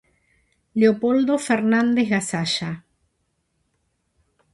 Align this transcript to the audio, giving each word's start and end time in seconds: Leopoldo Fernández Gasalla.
Leopoldo 0.79 1.33
Fernández 1.47 2.07
Gasalla. 2.11 2.71